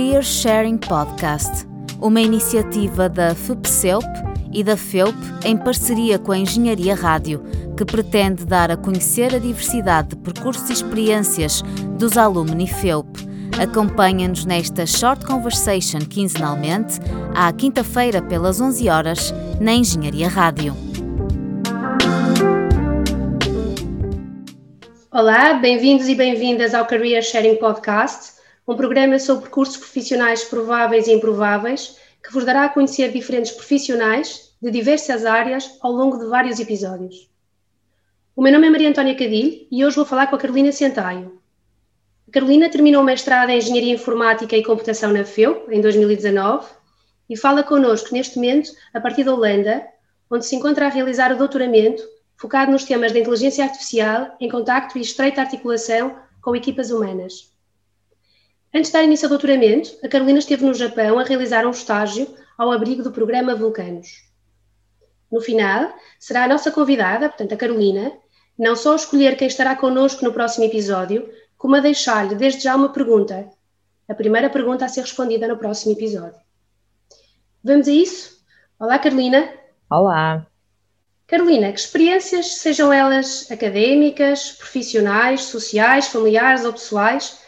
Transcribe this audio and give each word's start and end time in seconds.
Career 0.00 0.22
Sharing 0.22 0.78
Podcast, 0.78 1.66
uma 2.00 2.22
iniciativa 2.22 3.06
da 3.06 3.34
FUPCELP 3.34 4.06
e 4.50 4.64
da 4.64 4.74
FEUP 4.74 5.14
em 5.44 5.58
parceria 5.58 6.18
com 6.18 6.32
a 6.32 6.38
Engenharia 6.38 6.94
Rádio, 6.94 7.44
que 7.76 7.84
pretende 7.84 8.46
dar 8.46 8.70
a 8.70 8.78
conhecer 8.78 9.34
a 9.34 9.38
diversidade 9.38 10.08
de 10.08 10.16
percursos 10.16 10.70
e 10.70 10.72
experiências 10.72 11.60
dos 11.98 12.16
alumni 12.16 12.66
FEUP. 12.66 13.06
Acompanha-nos 13.62 14.46
nesta 14.46 14.86
Short 14.86 15.26
Conversation 15.26 15.98
quinzenalmente, 15.98 16.98
à 17.34 17.52
quinta-feira 17.52 18.22
pelas 18.22 18.58
11 18.58 18.88
horas, 18.88 19.34
na 19.60 19.74
Engenharia 19.74 20.30
Rádio. 20.30 20.74
Olá, 25.12 25.52
bem-vindos 25.52 26.08
e 26.08 26.14
bem-vindas 26.14 26.72
ao 26.72 26.86
Career 26.86 27.22
Sharing 27.22 27.56
Podcast, 27.56 28.39
um 28.70 28.76
programa 28.76 29.18
sobre 29.18 29.42
percursos 29.42 29.76
profissionais 29.76 30.44
prováveis 30.44 31.08
e 31.08 31.12
improváveis 31.12 31.96
que 32.22 32.32
vos 32.32 32.44
dará 32.44 32.66
a 32.66 32.68
conhecer 32.68 33.10
diferentes 33.10 33.50
profissionais 33.50 34.54
de 34.62 34.70
diversas 34.70 35.26
áreas 35.26 35.76
ao 35.80 35.90
longo 35.90 36.16
de 36.18 36.26
vários 36.26 36.60
episódios. 36.60 37.28
O 38.36 38.40
meu 38.40 38.52
nome 38.52 38.68
é 38.68 38.70
Maria 38.70 38.88
Antónia 38.88 39.16
Cadilho 39.16 39.66
e 39.72 39.84
hoje 39.84 39.96
vou 39.96 40.04
falar 40.04 40.28
com 40.28 40.36
a 40.36 40.38
Carolina 40.38 40.70
Sentaio. 40.70 41.40
A 42.28 42.30
Carolina 42.30 42.70
terminou 42.70 43.02
o 43.02 43.04
mestrado 43.04 43.50
em 43.50 43.58
Engenharia 43.58 43.92
Informática 43.92 44.56
e 44.56 44.62
Computação 44.62 45.12
na 45.12 45.24
FEU, 45.24 45.64
em 45.68 45.80
2019, 45.80 46.68
e 47.28 47.36
fala 47.36 47.64
connosco 47.64 48.12
neste 48.12 48.36
momento 48.36 48.70
a 48.94 49.00
partir 49.00 49.24
da 49.24 49.34
Holanda, 49.34 49.84
onde 50.30 50.46
se 50.46 50.54
encontra 50.54 50.86
a 50.86 50.90
realizar 50.90 51.32
o 51.32 51.36
doutoramento 51.36 52.04
focado 52.36 52.70
nos 52.70 52.84
temas 52.84 53.10
da 53.10 53.18
inteligência 53.18 53.64
artificial 53.64 54.36
em 54.40 54.48
contacto 54.48 54.96
e 54.96 55.00
estreita 55.00 55.40
articulação 55.40 56.16
com 56.40 56.54
equipas 56.54 56.92
humanas. 56.92 57.50
Antes 58.72 58.90
de 58.90 58.92
dar 58.92 59.04
início 59.04 59.26
ao 59.26 59.30
doutoramento, 59.30 59.98
a 60.04 60.08
Carolina 60.08 60.38
esteve 60.38 60.64
no 60.64 60.72
Japão 60.72 61.18
a 61.18 61.24
realizar 61.24 61.66
um 61.66 61.70
estágio 61.70 62.32
ao 62.56 62.70
abrigo 62.70 63.02
do 63.02 63.10
programa 63.10 63.54
Vulcanos. 63.54 64.30
No 65.30 65.40
final, 65.40 65.92
será 66.20 66.44
a 66.44 66.48
nossa 66.48 66.70
convidada, 66.70 67.28
portanto 67.28 67.52
a 67.52 67.56
Carolina, 67.56 68.12
não 68.56 68.76
só 68.76 68.92
a 68.92 68.96
escolher 68.96 69.36
quem 69.36 69.48
estará 69.48 69.74
connosco 69.74 70.24
no 70.24 70.32
próximo 70.32 70.66
episódio, 70.66 71.28
como 71.58 71.74
a 71.74 71.80
deixar-lhe 71.80 72.36
desde 72.36 72.62
já 72.62 72.76
uma 72.76 72.92
pergunta. 72.92 73.48
A 74.08 74.14
primeira 74.14 74.48
pergunta 74.48 74.84
a 74.84 74.88
ser 74.88 75.00
respondida 75.00 75.48
no 75.48 75.56
próximo 75.56 75.92
episódio. 75.92 76.38
Vamos 77.64 77.88
a 77.88 77.92
isso? 77.92 78.40
Olá, 78.78 78.98
Carolina. 78.98 79.52
Olá. 79.90 80.46
Carolina, 81.26 81.72
que 81.72 81.80
experiências, 81.80 82.54
sejam 82.54 82.92
elas 82.92 83.50
académicas, 83.50 84.52
profissionais, 84.52 85.42
sociais, 85.42 86.06
familiares 86.06 86.64
ou 86.64 86.72
pessoais, 86.72 87.39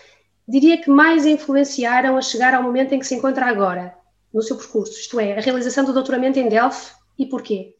diria 0.52 0.76
que 0.76 0.90
mais 0.90 1.24
influenciaram 1.24 2.14
a 2.18 2.20
chegar 2.20 2.52
ao 2.52 2.62
momento 2.62 2.92
em 2.92 2.98
que 2.98 3.06
se 3.06 3.14
encontra 3.14 3.46
agora, 3.46 3.94
no 4.32 4.42
seu 4.42 4.54
percurso, 4.54 4.92
isto 4.92 5.18
é, 5.18 5.38
a 5.38 5.40
realização 5.40 5.82
do 5.82 5.94
doutoramento 5.94 6.38
em 6.38 6.46
Delft 6.46 6.92
e 7.18 7.24
porquê? 7.24 7.74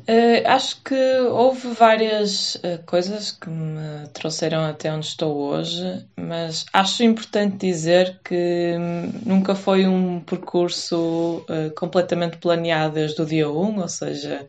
Uh, 0.00 0.42
acho 0.46 0.82
que 0.82 0.94
houve 1.20 1.68
várias 1.68 2.56
uh, 2.56 2.82
coisas 2.86 3.30
que 3.30 3.48
me 3.48 4.08
trouxeram 4.12 4.64
até 4.64 4.92
onde 4.92 5.06
estou 5.06 5.36
hoje, 5.36 6.04
mas 6.16 6.66
acho 6.72 7.04
importante 7.04 7.56
dizer 7.56 8.20
que 8.24 8.76
hum, 8.76 9.12
nunca 9.24 9.54
foi 9.54 9.86
um 9.86 10.20
percurso 10.20 11.44
uh, 11.48 11.72
completamente 11.76 12.36
planeado 12.38 12.94
desde 12.94 13.22
o 13.22 13.26
dia 13.26 13.48
1, 13.48 13.80
ou 13.80 13.88
seja, 13.88 14.48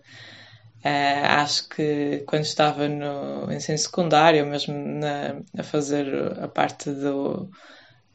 Uh, 0.86 1.26
acho 1.42 1.68
que 1.70 2.24
quando 2.28 2.44
estava 2.44 2.88
no 2.88 3.52
ensino 3.52 3.78
secundário, 3.78 4.46
mesmo 4.46 4.74
na, 4.74 5.42
a 5.58 5.64
fazer 5.64 6.08
a 6.42 6.48
parte 6.48 6.92
do, 6.92 7.50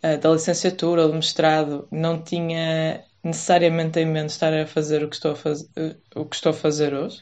uh, 0.03 0.19
da 0.21 0.31
licenciatura 0.31 1.03
ou 1.03 1.09
do 1.09 1.15
mestrado, 1.15 1.89
não 1.91 2.23
tinha 2.23 3.05
necessariamente 3.23 3.99
em 4.01 4.07
mente 4.07 4.31
estar 4.31 4.55
a 4.55 4.67
fazer 4.67 5.05
o 5.05 5.09
que 5.09 5.17
estou 5.17 5.33
a, 5.33 5.37
faz, 5.37 5.63
uh, 5.63 5.97
o 6.15 6.25
que 6.25 6.37
estou 6.37 6.51
a 6.51 6.55
fazer 6.55 6.95
hoje. 6.95 7.21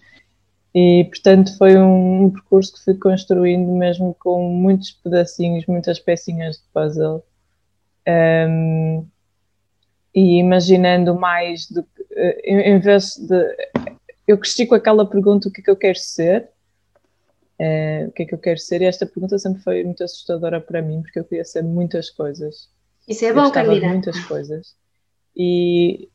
E, 0.74 1.04
portanto, 1.04 1.56
foi 1.58 1.76
um, 1.76 2.24
um, 2.24 2.30
percurso 2.30 2.74
que 2.74 2.84
fui 2.84 2.94
construindo 2.94 3.72
mesmo 3.72 4.14
com 4.20 4.48
muitos 4.48 4.92
pedacinhos, 4.92 5.66
muitas 5.66 5.98
pecinhas 5.98 6.56
de 6.56 6.62
puzzle. 6.72 7.24
Um, 8.06 9.06
e 10.14 10.38
imaginando 10.38 11.14
mais 11.14 11.68
do 11.68 11.82
que, 11.82 12.04
em, 12.44 12.60
em 12.60 12.78
vez 12.78 13.16
de 13.16 13.56
eu 14.32 14.38
cresci 14.38 14.66
com 14.66 14.74
aquela 14.74 15.08
pergunta: 15.08 15.48
o 15.48 15.52
que 15.52 15.60
é 15.60 15.64
que 15.64 15.70
eu 15.70 15.76
quero 15.76 15.98
ser? 15.98 16.48
Uh, 17.58 18.08
o 18.08 18.12
que 18.12 18.22
é 18.22 18.26
que 18.26 18.34
eu 18.34 18.38
quero 18.38 18.58
ser? 18.58 18.80
E 18.80 18.86
esta 18.86 19.04
pergunta 19.04 19.38
sempre 19.38 19.62
foi 19.62 19.84
muito 19.84 20.02
assustadora 20.02 20.60
para 20.60 20.80
mim, 20.80 21.02
porque 21.02 21.18
eu 21.18 21.24
queria 21.24 21.44
ser 21.44 21.62
muitas 21.62 22.08
coisas. 22.08 22.70
Isso 23.06 23.24
é 23.24 23.32
bom, 23.32 23.50
Carolina. 23.50 23.88
muitas 23.88 24.18
coisas. 24.24 24.74
E 25.36 26.08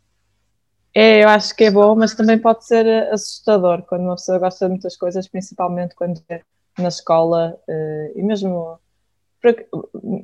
é, 0.94 1.24
eu 1.24 1.30
acho 1.30 1.56
que 1.56 1.66
é 1.66 1.72
bom, 1.72 1.96
mas 1.96 2.16
também 2.16 2.40
pode 2.40 2.66
ser 2.66 2.88
assustador 3.12 3.84
quando 3.84 4.04
uma 4.04 4.16
pessoa 4.16 4.40
gosta 4.40 4.66
de 4.66 4.72
muitas 4.72 4.96
coisas, 4.96 5.28
principalmente 5.28 5.94
quando 5.94 6.22
é 6.30 6.42
na 6.80 6.88
escola 6.88 7.60
uh, 7.68 8.18
e 8.18 8.24
mesmo 8.24 8.80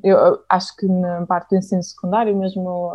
eu 0.03 0.43
acho 0.49 0.75
que 0.75 0.85
na 0.85 1.25
parte 1.25 1.49
do 1.49 1.57
ensino 1.57 1.83
secundário, 1.83 2.35
mesmo 2.35 2.93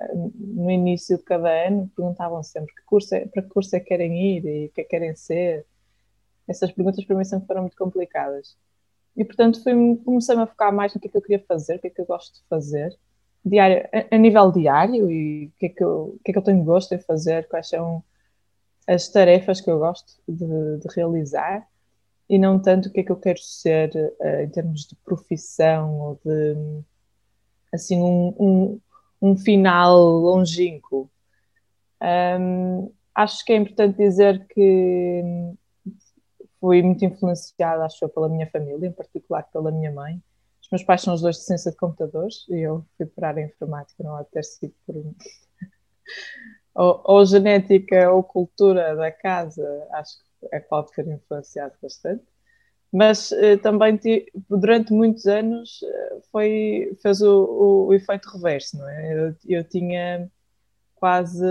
eh, 0.00 0.14
no 0.38 0.70
início 0.70 1.16
de 1.16 1.24
cada 1.24 1.48
ano, 1.66 1.90
perguntavam 1.96 2.42
sempre 2.42 2.74
que 2.74 2.82
curso 2.84 3.14
é, 3.14 3.26
para 3.26 3.42
que 3.42 3.48
curso 3.48 3.74
é 3.76 3.80
que 3.80 3.86
querem 3.86 4.36
ir 4.36 4.44
e 4.44 4.66
o 4.66 4.70
que 4.70 4.80
é 4.80 4.84
que 4.84 4.90
querem 4.90 5.14
ser. 5.16 5.66
Essas 6.48 6.70
perguntas 6.72 7.04
para 7.04 7.16
mim 7.16 7.24
sempre 7.24 7.46
foram 7.46 7.62
muito 7.62 7.76
complicadas. 7.76 8.56
E, 9.16 9.24
portanto, 9.24 9.62
comecei-me 10.04 10.42
a 10.42 10.46
focar 10.46 10.72
mais 10.72 10.94
no 10.94 11.00
que 11.00 11.08
é 11.08 11.10
que 11.10 11.16
eu 11.16 11.22
queria 11.22 11.44
fazer, 11.46 11.76
o 11.76 11.78
que 11.78 11.86
é 11.86 11.90
que 11.90 12.00
eu 12.00 12.06
gosto 12.06 12.34
de 12.34 12.48
fazer, 12.48 12.96
diário, 13.44 13.88
a, 13.92 14.14
a 14.14 14.18
nível 14.18 14.50
diário, 14.50 15.10
e 15.10 15.46
o 15.46 15.58
que, 15.58 15.66
é 15.66 15.68
que 15.68 15.84
eu, 15.84 16.18
que 16.24 16.30
é 16.30 16.32
que 16.32 16.38
eu 16.38 16.42
tenho 16.42 16.64
gosto 16.64 16.92
em 16.94 16.98
fazer, 16.98 17.48
quais 17.48 17.68
são 17.68 18.02
as 18.86 19.08
tarefas 19.08 19.60
que 19.60 19.70
eu 19.70 19.78
gosto 19.78 20.14
de, 20.28 20.78
de 20.78 20.88
realizar 20.94 21.66
e 22.28 22.38
não 22.38 22.58
tanto 22.58 22.88
o 22.88 22.92
que 22.92 23.00
é 23.00 23.02
que 23.02 23.12
eu 23.12 23.16
quero 23.16 23.38
ser 23.40 23.90
uh, 23.94 24.40
em 24.42 24.48
termos 24.48 24.86
de 24.86 24.96
profissão 24.96 25.98
ou 25.98 26.20
de 26.24 26.82
assim 27.72 28.00
um, 28.00 28.34
um, 28.38 28.80
um 29.20 29.36
final 29.36 29.96
longínquo. 29.96 31.10
Um, 32.00 32.92
acho 33.14 33.44
que 33.44 33.52
é 33.52 33.56
importante 33.56 33.96
dizer 33.96 34.46
que 34.46 35.22
fui 36.60 36.82
muito 36.82 37.04
influenciada, 37.04 37.84
acho 37.84 38.02
eu, 38.04 38.08
pela 38.08 38.28
minha 38.28 38.48
família, 38.50 38.86
em 38.86 38.92
particular 38.92 39.42
pela 39.52 39.70
minha 39.70 39.92
mãe. 39.92 40.22
Os 40.62 40.68
meus 40.70 40.82
pais 40.82 41.02
são 41.02 41.12
os 41.12 41.20
dois 41.20 41.36
de 41.36 41.42
ciência 41.42 41.70
de 41.70 41.76
computadores 41.76 42.46
e 42.48 42.60
eu 42.60 42.84
fui 42.96 43.04
para 43.04 43.28
a 43.28 43.30
área 43.32 43.44
informática, 43.44 44.02
não 44.02 44.16
há 44.16 44.22
de 44.22 44.30
ter 44.30 44.44
sido 44.44 44.74
por 44.86 44.94
ou, 46.74 47.02
ou 47.04 47.26
genética 47.26 48.10
ou 48.10 48.22
cultura 48.22 48.96
da 48.96 49.12
casa, 49.12 49.86
acho 49.92 50.18
que 50.18 50.23
é, 50.52 50.60
pode 50.60 50.92
ter 50.92 51.06
influenciado 51.08 51.74
bastante. 51.82 52.24
Mas 52.92 53.32
uh, 53.32 53.58
também 53.60 53.98
durante 54.48 54.92
muitos 54.92 55.26
anos 55.26 55.82
uh, 55.82 56.22
foi, 56.30 56.96
fez 57.02 57.20
o, 57.22 57.44
o, 57.44 57.86
o, 57.88 57.94
efeito 57.94 58.28
reverso, 58.30 58.78
não 58.78 58.88
é? 58.88 59.28
Eu, 59.28 59.36
eu 59.48 59.64
tinha 59.64 60.30
quase. 60.94 61.44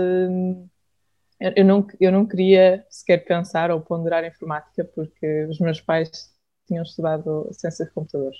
Eu 1.38 1.64
não, 1.64 1.86
eu 2.00 2.10
não 2.12 2.26
queria 2.26 2.86
sequer 2.88 3.18
pensar 3.26 3.70
ou 3.70 3.80
ponderar 3.80 4.24
informática 4.24 4.84
porque 4.94 5.44
os 5.44 5.58
meus 5.60 5.80
pais 5.80 6.32
tinham 6.66 6.82
estudado 6.82 7.48
ciência 7.52 7.84
de 7.84 7.92
computadores. 7.92 8.38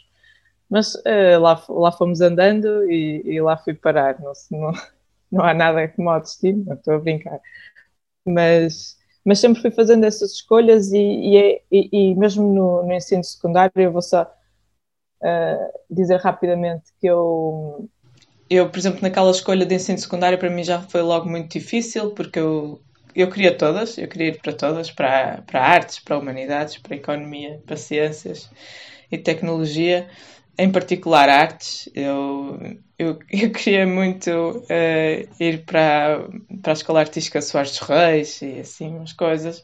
Mas 0.71 0.95
uh, 0.95 1.39
lá, 1.41 1.63
lá 1.69 1.93
fomos 1.93 2.21
andando 2.21 2.91
e, 2.91 3.23
e 3.25 3.41
lá 3.41 3.57
fui 3.57 3.75
parar. 3.75 4.19
Não, 4.21 4.33
não, 4.51 4.73
não 5.31 5.45
há 5.45 5.55
nada 5.55 5.89
como 5.89 6.11
o 6.11 6.19
destino, 6.21 6.65
não 6.65 6.75
estou 6.75 6.95
a 6.95 6.99
brincar. 6.99 7.41
Mas 8.25 8.97
mas 9.25 9.39
sempre 9.41 9.63
fui 9.63 9.71
fazendo 9.71 10.05
essas 10.05 10.33
escolhas 10.33 10.93
e, 10.93 10.99
e, 10.99 11.37
é, 11.37 11.63
e, 11.71 11.89
e 11.93 12.15
mesmo 12.15 12.43
no, 12.53 12.83
no, 12.83 12.93
ensino 12.93 13.25
secundário 13.25 13.73
eu 13.77 13.91
vou 13.91 14.03
só 14.03 14.23
uh, 14.23 15.79
dizer 15.91 16.21
rapidamente 16.21 16.93
que 17.01 17.07
eu 17.07 17.89
eu, 18.51 18.69
por 18.69 18.79
exemplo, 18.79 19.01
naquela 19.01 19.31
escolha 19.31 19.65
de 19.65 19.75
ensino 19.75 19.99
secundário 19.99 20.39
para 20.39 20.51
mim 20.51 20.63
já 20.63 20.83
foi 20.83 21.01
logo 21.01 21.29
muito 21.29 21.53
difícil 21.53 22.11
porque 22.11 22.39
eu, 22.39 22.81
eu 23.15 23.31
queria 23.31 23.57
todas, 23.57 23.97
eu 23.97 24.07
queria 24.07 24.29
ir 24.29 24.41
para 24.41 24.53
todas, 24.53 24.91
para, 24.91 25.43
para 25.43 25.63
artes, 25.63 25.99
para 25.99 26.19
humanidades, 26.19 26.77
para 26.79 26.95
economia, 26.95 27.63
para 27.65 27.77
ciências 27.77 28.51
e 29.11 29.17
tecnologia 29.17 30.09
em 30.59 30.71
particular 30.71 31.29
artes, 31.29 31.89
eu, 31.95 32.59
eu, 32.99 33.19
eu 33.31 33.51
queria 33.51 33.87
muito 33.87 34.31
uh, 34.31 35.43
ir 35.43 35.65
para, 35.65 36.29
para 36.63 36.73
a 36.73 36.75
Escola 36.75 37.01
Artística 37.01 37.41
Soares 37.43 37.73
dos 37.73 37.81
Reis 37.81 38.43
e 38.43 38.61
assim 38.61 38.89
umas 38.89 39.13
coisas, 39.13 39.63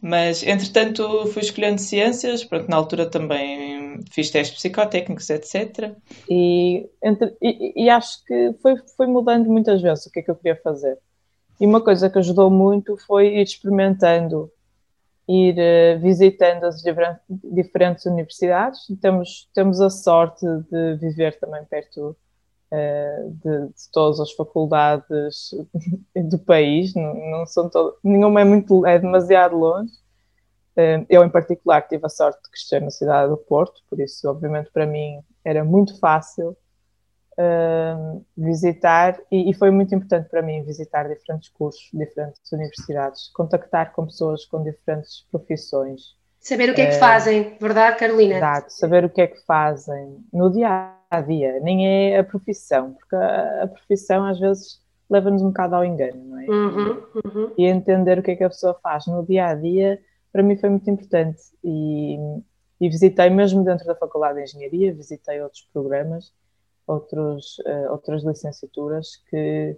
mas 0.00 0.42
entretanto 0.42 1.26
fui 1.26 1.42
escolhendo 1.42 1.80
ciências, 1.80 2.44
pronto, 2.44 2.68
na 2.68 2.76
altura 2.76 3.06
também 3.06 4.00
fiz 4.10 4.30
testes 4.30 4.58
psicotécnicos, 4.58 5.28
etc. 5.28 5.92
E, 6.28 6.88
entre, 7.02 7.36
e, 7.42 7.84
e, 7.84 7.90
acho 7.90 8.24
que 8.24 8.54
foi, 8.62 8.76
foi 8.96 9.06
mudando 9.06 9.46
muitas 9.46 9.82
vezes 9.82 10.06
o 10.06 10.10
que 10.10 10.20
é 10.20 10.22
que 10.22 10.30
eu 10.30 10.36
queria 10.36 10.56
fazer. 10.56 10.96
E 11.60 11.66
uma 11.66 11.82
coisa 11.82 12.08
que 12.08 12.18
ajudou 12.18 12.50
muito 12.50 12.96
foi 13.06 13.36
ir 13.36 13.42
experimentando 13.42 14.50
ir 15.30 15.54
uh, 15.54 16.00
visitando 16.00 16.64
as 16.64 16.82
diferentes 16.82 18.04
universidades. 18.04 18.80
Temos, 19.00 19.48
temos 19.54 19.80
a 19.80 19.88
sorte 19.88 20.44
de 20.70 20.96
viver 20.96 21.38
também 21.38 21.64
perto 21.64 22.16
uh, 22.72 23.30
de, 23.30 23.68
de, 23.68 23.90
todas 23.92 24.18
as 24.18 24.32
faculdades 24.32 25.54
do 26.28 26.38
país, 26.38 26.94
não, 26.94 27.14
não 27.30 27.46
são 27.46 27.68
todo, 27.68 27.96
nenhuma 28.02 28.40
é, 28.40 28.44
muito, 28.44 28.84
é 28.84 28.98
demasiado 28.98 29.56
longe. 29.56 29.92
Uh, 30.76 31.06
eu, 31.08 31.24
em 31.24 31.30
particular, 31.30 31.82
tive 31.82 32.06
a 32.06 32.08
sorte 32.08 32.42
de 32.42 32.50
crescer 32.50 32.80
na 32.80 32.90
cidade 32.90 33.30
do 33.30 33.36
Porto, 33.36 33.82
por 33.88 34.00
isso, 34.00 34.28
obviamente, 34.28 34.70
para 34.72 34.86
mim 34.86 35.20
era 35.44 35.64
muito 35.64 35.98
fácil 36.00 36.56
uh, 37.40 38.24
visitar 38.36 39.18
e, 39.30 39.50
e, 39.50 39.54
foi 39.54 39.70
muito 39.70 39.94
importante 39.94 40.28
para 40.28 40.42
mim 40.42 40.62
visitar 40.62 41.08
diferentes 41.08 41.48
cursos, 41.48 41.88
diferentes 41.92 42.52
universidades, 42.52 43.28
contactar 43.32 43.92
com 43.92 44.06
pessoas 44.06 44.44
com 44.44 44.62
diferentes 44.62 45.26
profissões. 45.30 46.18
Saber 46.38 46.70
o 46.70 46.74
que 46.74 46.80
é 46.80 46.86
que 46.86 46.98
fazem, 46.98 47.56
verdade, 47.60 47.98
Carolina? 47.98 48.36
Exato, 48.36 48.72
saber 48.72 49.04
o 49.04 49.10
que 49.10 49.20
é 49.20 49.26
que 49.26 49.44
fazem 49.44 50.24
no 50.32 50.50
dia 50.50 50.94
a 51.10 51.20
dia, 51.20 51.60
nem 51.60 52.12
é 52.12 52.18
a 52.18 52.24
profissão, 52.24 52.94
porque 52.94 53.16
a, 53.16 53.64
a 53.64 53.66
profissão 53.66 54.24
às 54.24 54.38
vezes 54.38 54.80
leva-nos 55.08 55.42
um 55.42 55.48
bocado 55.48 55.74
ao 55.74 55.84
engano, 55.84 56.24
não 56.24 56.38
é? 56.38 56.46
Uhum, 56.46 57.02
uhum. 57.24 57.52
E 57.58 57.66
entender 57.66 58.18
o 58.18 58.22
que 58.22 58.30
é 58.30 58.36
que 58.36 58.44
a 58.44 58.48
pessoa 58.48 58.78
faz 58.82 59.06
no 59.06 59.26
dia 59.26 59.48
a 59.48 59.54
dia, 59.54 60.00
para 60.32 60.42
mim 60.42 60.56
foi 60.56 60.70
muito 60.70 60.88
importante. 60.88 61.40
E, 61.64 62.16
e 62.80 62.88
visitei, 62.88 63.28
mesmo 63.28 63.64
dentro 63.64 63.84
da 63.86 63.94
Faculdade 63.96 64.38
de 64.38 64.44
Engenharia, 64.44 64.94
visitei 64.94 65.42
outros 65.42 65.68
programas 65.72 66.32
outros, 66.90 67.58
uh, 67.60 67.92
outras 67.92 68.24
licenciaturas 68.24 69.16
que, 69.28 69.76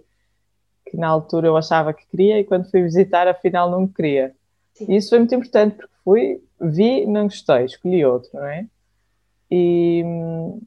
que 0.85 0.97
na 0.97 1.07
altura 1.07 1.47
eu 1.47 1.57
achava 1.57 1.93
que 1.93 2.05
queria 2.07 2.39
e 2.39 2.43
quando 2.43 2.69
fui 2.69 2.81
visitar 2.81 3.27
afinal 3.27 3.69
não 3.69 3.87
queria. 3.87 4.35
Sim. 4.73 4.85
E 4.89 4.95
isso 4.95 5.09
foi 5.09 5.19
muito 5.19 5.35
importante 5.35 5.75
porque 5.75 5.93
fui, 6.03 6.43
vi, 6.59 7.05
não 7.05 7.23
gostei, 7.23 7.65
escolhi 7.65 8.03
outro, 8.03 8.29
não 8.33 8.45
é? 8.45 8.65
E, 9.51 10.03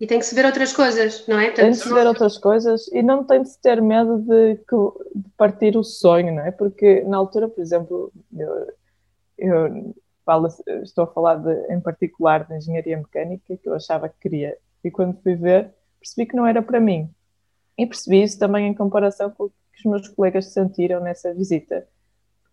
e 0.00 0.06
tem 0.06 0.20
que 0.20 0.26
se 0.26 0.34
ver 0.34 0.44
outras 0.44 0.72
coisas, 0.72 1.26
não 1.26 1.40
é? 1.40 1.46
Portanto, 1.46 1.64
tem 1.64 1.70
que 1.72 1.78
se 1.78 1.92
ver 1.92 2.06
outras 2.06 2.38
coisas 2.38 2.86
e 2.92 3.02
não 3.02 3.24
tem 3.24 3.42
de 3.42 3.48
se 3.48 3.60
ter 3.60 3.82
medo 3.82 4.18
de, 4.18 4.54
de, 4.54 5.28
partir 5.36 5.76
o 5.76 5.82
sonho, 5.82 6.32
não 6.32 6.46
é? 6.46 6.52
Porque 6.52 7.00
na 7.00 7.16
altura, 7.16 7.48
por 7.48 7.60
exemplo, 7.60 8.12
eu, 8.32 8.72
eu 9.36 9.94
falo, 10.24 10.46
estou 10.84 11.02
a 11.02 11.08
falar 11.08 11.34
de, 11.36 11.74
em 11.74 11.80
particular 11.80 12.44
de 12.44 12.56
engenharia 12.56 12.96
mecânica, 12.96 13.56
que 13.56 13.68
eu 13.68 13.74
achava 13.74 14.08
que 14.08 14.20
queria, 14.20 14.56
e 14.84 14.90
quando 14.90 15.20
fui 15.20 15.34
ver, 15.34 15.74
percebi 16.06 16.26
que 16.26 16.36
não 16.36 16.46
era 16.46 16.62
para 16.62 16.80
mim. 16.80 17.10
E 17.76 17.84
percebi 17.86 18.22
isso 18.22 18.38
também 18.38 18.68
em 18.68 18.74
comparação 18.74 19.30
com 19.30 19.44
o 19.44 19.50
que 19.50 19.80
os 19.80 19.84
meus 19.84 20.08
colegas 20.08 20.52
sentiram 20.52 21.00
nessa 21.00 21.34
visita. 21.34 21.86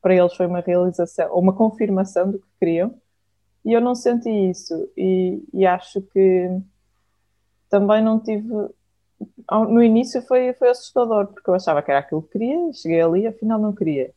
Para 0.01 0.15
eles 0.15 0.35
foi 0.35 0.47
uma 0.47 0.59
realização, 0.59 1.31
ou 1.31 1.39
uma 1.39 1.53
confirmação 1.53 2.31
do 2.31 2.39
que 2.39 2.47
queriam, 2.59 2.99
e 3.63 3.71
eu 3.71 3.79
não 3.79 3.95
senti 3.95 4.29
isso. 4.29 4.91
E, 4.97 5.41
e 5.53 5.65
acho 5.65 6.01
que 6.01 6.59
também 7.69 8.03
não 8.03 8.19
tive. 8.19 8.43
No 9.49 9.81
início 9.81 10.21
foi, 10.23 10.53
foi 10.53 10.69
assustador, 10.69 11.27
porque 11.27 11.49
eu 11.49 11.53
achava 11.53 11.81
que 11.81 11.91
era 11.91 12.01
aquilo 12.01 12.23
que 12.23 12.31
queria, 12.33 12.73
cheguei 12.73 13.01
ali, 13.01 13.25
afinal 13.27 13.59
não 13.59 13.73
queria. 13.73 14.11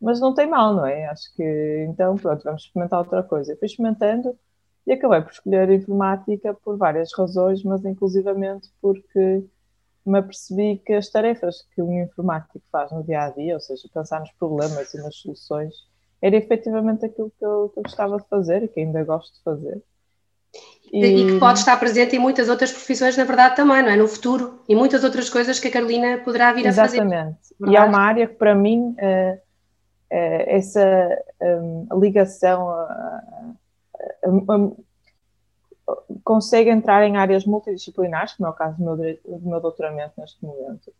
Mas 0.00 0.20
não 0.20 0.34
tem 0.34 0.48
mal, 0.48 0.74
não 0.74 0.86
é? 0.86 1.06
Acho 1.06 1.34
que 1.34 1.86
então, 1.88 2.16
pronto, 2.16 2.44
vamos 2.44 2.62
experimentar 2.62 3.00
outra 3.00 3.22
coisa. 3.22 3.56
fui 3.56 3.66
experimentando 3.66 4.38
e 4.86 4.92
acabei 4.92 5.20
por 5.20 5.30
escolher 5.30 5.70
informática 5.70 6.54
por 6.54 6.76
várias 6.76 7.12
razões, 7.16 7.62
mas 7.62 7.84
inclusivamente 7.84 8.68
porque 8.80 9.44
me 10.04 10.18
apercebi 10.18 10.78
que 10.84 10.94
as 10.94 11.08
tarefas 11.08 11.66
que 11.74 11.82
um 11.82 12.02
informático 12.02 12.62
faz 12.72 12.90
no 12.90 13.02
dia 13.04 13.24
a 13.24 13.30
dia, 13.30 13.54
ou 13.54 13.60
seja, 13.60 13.88
pensar 13.92 14.20
nos 14.20 14.32
problemas 14.32 14.92
e 14.94 14.98
nas 14.98 15.16
soluções, 15.16 15.74
era 16.22 16.36
efetivamente 16.36 17.04
aquilo 17.04 17.32
que 17.38 17.44
eu, 17.44 17.70
que 17.72 17.78
eu 17.78 17.82
gostava 17.82 18.16
de 18.16 18.28
fazer 18.28 18.62
e 18.62 18.68
que 18.68 18.80
ainda 18.80 19.04
gosto 19.04 19.34
de 19.34 19.42
fazer. 19.42 19.82
E... 20.92 21.04
e... 21.04 21.26
que 21.26 21.38
pode 21.38 21.60
estar 21.60 21.78
presente 21.78 22.16
em 22.16 22.18
muitas 22.18 22.48
outras 22.48 22.72
profissões, 22.72 23.16
na 23.16 23.24
verdade, 23.24 23.56
também, 23.56 23.82
não 23.82 23.90
é? 23.90 23.96
No 23.96 24.08
futuro, 24.08 24.60
e 24.68 24.74
muitas 24.74 25.04
outras 25.04 25.30
coisas 25.30 25.60
que 25.60 25.68
a 25.68 25.70
Carolina 25.70 26.18
poderá 26.24 26.52
vir 26.52 26.66
a 26.66 26.70
Exatamente. 26.70 26.96
fazer. 26.96 27.14
Exatamente. 27.14 27.38
E 27.70 27.76
é 27.76 27.80
uma 27.80 28.00
área 28.00 28.26
que, 28.26 28.34
para 28.34 28.54
mim, 28.54 28.96
uh, 28.98 29.34
uh, 29.34 29.38
essa 30.10 31.22
um, 31.40 31.86
ligação 32.00 32.68
a, 32.68 33.54
consegue 36.22 36.70
entrar 36.70 37.06
em 37.06 37.16
áreas 37.16 37.44
multidisciplinares, 37.44 38.34
como 38.34 38.48
é 38.48 38.50
o 38.50 38.54
caso 38.54 38.76
do 38.76 38.84
meu, 38.96 39.18
do 39.24 39.48
meu 39.48 39.60
doutoramento 39.60 40.14
neste 40.18 40.44
momento. 40.44 40.92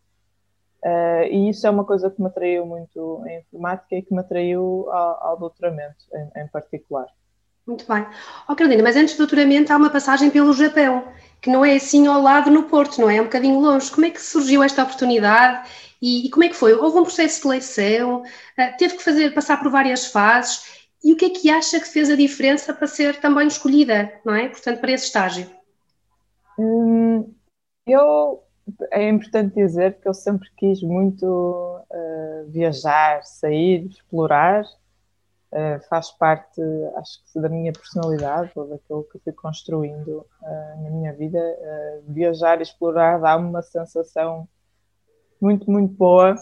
Uh, 0.83 1.23
e 1.29 1.49
isso 1.49 1.67
é 1.67 1.69
uma 1.69 1.85
coisa 1.85 2.09
que 2.09 2.19
me 2.19 2.27
atraiu 2.27 2.65
muito 2.65 3.23
em 3.27 3.39
informática 3.39 3.95
e 3.95 4.01
que 4.01 4.13
me 4.13 4.19
atraiu 4.19 4.87
ao, 4.91 5.27
ao 5.27 5.37
doutoramento 5.37 6.05
em, 6.13 6.41
em, 6.41 6.47
particular. 6.47 7.05
Muito 7.67 7.85
bem. 7.87 8.05
Oh, 8.49 8.55
Carolina, 8.55 8.81
mas 8.81 8.95
antes 8.95 9.13
do 9.13 9.19
doutoramento 9.19 9.71
há 9.71 9.77
uma 9.77 9.91
passagem 9.91 10.31
pelo 10.31 10.53
Japão, 10.53 11.07
que 11.39 11.51
não 11.51 11.63
é 11.63 11.75
assim 11.75 12.07
ao 12.07 12.19
lado 12.19 12.49
no 12.49 12.63
Porto, 12.63 12.99
não 12.99 13.07
é? 13.07 13.17
É 13.17 13.21
um 13.21 13.25
bocadinho 13.25 13.59
longe. 13.59 13.91
Como 13.91 14.07
é 14.07 14.09
que 14.09 14.19
surgiu 14.19 14.63
esta 14.63 14.81
oportunidade 14.81 15.69
e, 16.01 16.25
e 16.25 16.29
como 16.31 16.45
é 16.45 16.49
que 16.49 16.55
foi? 16.55 16.73
Houve 16.73 16.97
um 16.97 17.03
processo 17.03 17.35
de 17.35 17.41
seleção? 17.41 18.21
Uh, 18.23 18.77
teve 18.79 18.97
que 18.97 19.03
fazer, 19.03 19.35
passar 19.35 19.57
por 19.57 19.69
várias 19.69 20.07
fases? 20.07 20.80
E 21.03 21.13
o 21.13 21.17
que 21.17 21.25
é 21.25 21.29
que 21.29 21.49
acha 21.49 21.79
que 21.79 21.87
fez 21.87 22.09
a 22.09 22.15
diferença 22.15 22.73
para 22.73 22.87
ser 22.87 23.19
também 23.19 23.47
escolhida, 23.47 24.13
não 24.23 24.35
é? 24.35 24.49
Portanto, 24.49 24.79
para 24.79 24.91
esse 24.91 25.05
estágio. 25.05 25.49
Hum, 26.57 27.33
eu 27.87 28.43
é 28.91 29.09
importante 29.09 29.55
dizer 29.55 29.99
que 29.99 30.07
eu 30.07 30.13
sempre 30.13 30.47
quis 30.55 30.81
muito 30.81 31.25
uh, 31.25 32.49
viajar, 32.49 33.23
sair, 33.23 33.87
explorar. 33.87 34.63
Uh, 35.51 35.81
faz 35.89 36.11
parte, 36.11 36.61
acho 36.95 37.19
que, 37.25 37.39
da 37.41 37.49
minha 37.49 37.73
personalidade 37.73 38.51
ou 38.55 38.69
daquilo 38.69 39.03
que 39.11 39.19
fui 39.19 39.33
construindo 39.33 40.25
uh, 40.41 40.83
na 40.83 40.89
minha 40.91 41.13
vida. 41.13 41.39
viajar 42.07 42.59
e 42.59 42.63
explorar 42.63 43.19
dá-me 43.19 43.49
uma 43.49 43.61
sensação 43.61 44.47
muito, 45.41 45.69
muito 45.69 45.93
boa. 45.93 46.35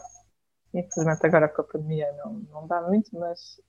Infelizmente, 0.73 1.25
agora 1.25 1.47
com 1.47 1.61
a 1.61 1.65
pandemia 1.65 2.11
não, 2.23 2.33
não 2.51 2.67
dá 2.67 2.81
muito, 2.81 3.09
mas 3.17 3.59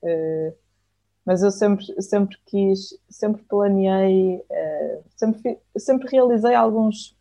mas 1.25 1.43
eu 1.43 1.51
sempre, 1.51 1.85
sempre 2.01 2.37
quis, 2.45 2.97
sempre 3.09 3.43
planeei, 3.43 4.37
uh, 4.37 5.03
sempre, 5.15 5.59
sempre 5.77 6.09
realizei 6.09 6.55
alguns 6.55 7.15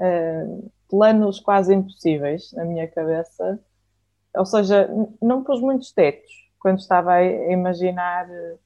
uh, 0.00 0.70
planos 0.88 1.40
quase 1.40 1.74
impossíveis 1.74 2.52
na 2.52 2.64
minha 2.64 2.86
cabeça, 2.88 3.58
ou 4.36 4.46
seja, 4.46 4.88
não 5.20 5.42
pus 5.42 5.60
muitos 5.60 5.92
tetos 5.92 6.30
quando 6.58 6.78
estava 6.78 7.14
a 7.14 7.24
imaginar 7.52 8.30
eh, 8.30 8.56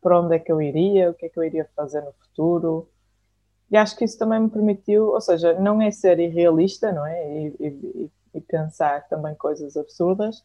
para 0.00 0.20
onde 0.20 0.34
é 0.36 0.38
que 0.38 0.50
eu 0.50 0.60
iria, 0.60 1.10
o 1.10 1.14
que 1.14 1.26
é 1.26 1.28
que 1.28 1.38
eu 1.38 1.44
iria 1.44 1.68
fazer 1.76 2.00
no 2.00 2.12
futuro. 2.12 2.88
E 3.70 3.76
acho 3.76 3.96
que 3.96 4.04
isso 4.04 4.18
também 4.18 4.40
me 4.40 4.50
permitiu, 4.50 5.08
ou 5.08 5.20
seja, 5.20 5.52
não 5.60 5.80
é 5.82 5.90
ser 5.90 6.18
irrealista, 6.18 6.92
não 6.92 7.06
é? 7.06 7.30
E, 7.30 7.56
e, 7.60 8.10
e 8.34 8.40
pensar 8.40 9.06
também 9.08 9.34
coisas 9.34 9.76
absurdas, 9.76 10.42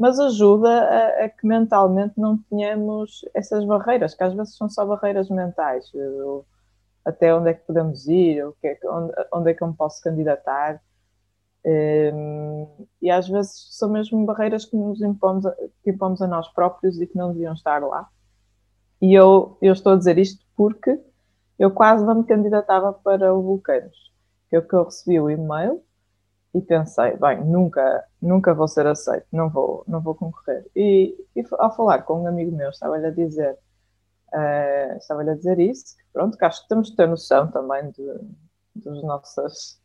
mas 0.00 0.18
ajuda 0.18 0.70
a, 0.70 1.24
a, 1.26 1.28
que 1.28 1.46
mentalmente 1.46 2.14
não 2.16 2.38
tenhamos 2.48 3.20
essas 3.34 3.66
barreiras, 3.66 4.14
que 4.14 4.24
às 4.24 4.32
vezes 4.32 4.56
são 4.56 4.66
só 4.66 4.86
barreiras 4.86 5.28
mentais. 5.28 5.92
até 7.04 7.34
onde 7.34 7.50
é 7.50 7.54
que 7.54 7.66
podemos 7.66 8.08
ir, 8.08 8.42
o 8.46 8.54
que 8.54 8.68
é, 8.68 8.78
onde, 8.86 9.12
onde 9.30 9.50
é 9.50 9.54
que 9.54 9.62
eu 9.62 9.68
me 9.68 9.74
posso 9.74 10.02
candidatar. 10.02 10.80
Um, 11.66 12.66
e 13.02 13.10
às 13.10 13.28
vezes 13.28 13.66
são 13.72 13.90
mesmo 13.90 14.24
barreiras 14.24 14.64
que 14.64 14.74
nos 14.74 15.02
impomos 15.02 15.44
a, 15.44 15.54
que 15.84 15.90
impomos 15.90 16.22
a 16.22 16.26
nós 16.26 16.48
próprios 16.48 16.98
e 16.98 17.06
que 17.06 17.18
não 17.18 17.34
deviam 17.34 17.52
estar 17.52 17.82
lá. 17.82 18.08
E 19.02 19.12
eu, 19.12 19.58
eu 19.60 19.74
estou 19.74 19.92
a 19.92 19.96
dizer 19.96 20.16
isto 20.16 20.42
porque 20.56 20.98
eu 21.58 21.70
quase 21.70 22.06
não 22.06 22.14
me 22.14 22.24
candidatava 22.24 22.94
para 22.94 23.34
o 23.34 23.42
Vulcanos. 23.42 24.10
Eu 24.50 24.62
que 24.66 24.74
eu 24.74 24.84
recebi 24.84 25.20
o 25.20 25.28
e-mail 25.28 25.82
e 26.54 26.60
pensei, 26.60 27.16
bem, 27.16 27.44
nunca, 27.44 28.04
nunca 28.20 28.52
vou 28.52 28.66
ser 28.66 28.86
aceito, 28.86 29.26
não 29.32 29.48
vou, 29.48 29.84
não 29.86 30.00
vou 30.00 30.14
concorrer. 30.14 30.66
E, 30.74 31.14
e 31.36 31.44
ao 31.52 31.74
falar 31.74 32.02
com 32.02 32.22
um 32.22 32.26
amigo 32.26 32.54
meu, 32.56 32.70
estava-lhe 32.70 33.06
a 33.06 33.10
dizer, 33.10 33.56
uh, 34.32 34.96
estava-lhe 34.96 35.30
a 35.30 35.34
dizer 35.34 35.60
isso, 35.60 35.96
que 35.96 36.04
pronto, 36.12 36.36
que 36.36 36.44
acho 36.44 36.62
que 36.62 36.68
temos 36.68 36.90
de 36.90 36.96
ter 36.96 37.06
noção 37.06 37.48
também 37.50 37.90
de, 37.92 38.04
dos 38.74 39.02
nossas, 39.04 39.80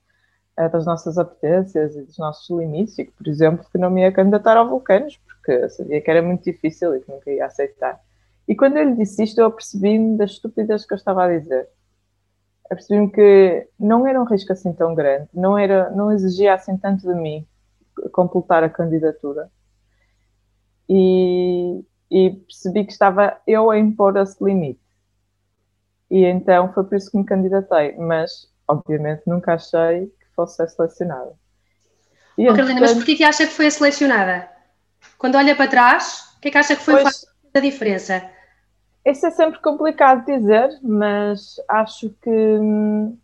uh, 0.60 0.70
das 0.72 0.86
nossas 0.88 1.20
apetências 1.20 1.96
e 1.96 2.02
dos 2.02 2.18
nossos 2.18 2.50
limites, 2.50 2.98
e 2.98 3.06
que, 3.06 3.12
por 3.12 3.28
exemplo, 3.28 3.68
que 3.72 3.78
não 3.78 3.92
me 3.92 4.02
ia 4.02 4.12
candidatar 4.12 4.58
ao 4.58 4.68
Vulcanos, 4.68 5.18
porque 5.18 5.70
sabia 5.70 6.02
que 6.02 6.10
era 6.10 6.24
muito 6.24 6.44
difícil 6.44 6.96
e 6.96 7.02
que 7.02 7.12
nunca 7.12 7.30
ia 7.30 7.46
aceitar. 7.46 8.02
E 8.48 8.56
quando 8.56 8.78
ele 8.78 8.96
disse 8.96 9.24
isto, 9.24 9.40
eu 9.40 9.48
apercebi-me 9.48 10.18
das 10.18 10.32
estupidez 10.32 10.86
que 10.86 10.94
eu 10.94 10.98
estava 10.98 11.26
a 11.26 11.38
dizer 11.38 11.70
apercebi-me 12.70 13.12
que 13.12 13.68
não 13.80 14.08
era 14.08 14.22
um 14.22 14.26
risco 14.26 14.52
assim 14.52 14.74
tão 14.74 14.96
grande, 14.96 15.28
não, 15.34 15.58
era, 15.58 15.90
não 15.92 16.12
exigia 16.12 16.54
assim 16.54 16.78
tanto 16.78 17.08
de 17.08 17.14
mim 17.14 17.46
completar 18.12 18.64
a 18.64 18.70
candidatura. 18.70 19.50
E, 20.88 21.84
e 22.12 22.32
percebi 22.32 22.86
que 22.86 22.92
estava 22.92 23.38
eu 23.48 23.72
a 23.72 23.80
impor 23.80 24.18
esse 24.18 24.44
limite. 24.44 24.80
E 26.10 26.24
então 26.26 26.72
foi 26.74 26.84
por 26.84 26.96
isso 26.96 27.10
que 27.10 27.18
me 27.18 27.26
candidatei, 27.26 27.96
mas 27.98 28.48
obviamente 28.68 29.24
nunca 29.26 29.54
achei 29.54 30.08
que 30.08 30.36
fosse 30.36 30.68
selecionada. 30.68 31.34
E, 32.38 32.50
oh, 32.50 32.54
Carolina, 32.54 32.82
mas 32.82 32.94
porquê 32.94 33.16
que 33.16 33.24
acha 33.24 33.48
que 33.48 33.54
foi 33.54 33.72
selecionada? 33.72 34.50
Quando 35.18 35.36
olha 35.36 35.56
para 35.56 35.70
trás, 35.70 36.34
o 36.38 36.42
que 36.42 36.50
é 36.50 36.52
que 36.52 36.58
acha 36.58 36.76
que 36.76 36.84
foi 36.84 37.02
pois, 37.02 37.26
a 37.54 37.60
diferença? 37.60 38.30
Isso 39.06 39.28
é 39.28 39.32
sempre 39.32 39.60
complicado 39.62 40.26
dizer, 40.26 40.80
mas 40.82 41.58
acho 41.70 42.10
que 42.22 42.30
hum, 42.30 43.16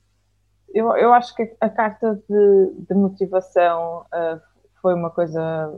eu, 0.73 0.95
eu 0.95 1.11
acho 1.11 1.35
que 1.35 1.55
a 1.59 1.69
carta 1.69 2.21
de, 2.29 2.85
de 2.87 2.93
motivação 2.93 4.05
uh, 4.13 4.39
foi 4.81 4.93
uma 4.93 5.09
coisa, 5.09 5.73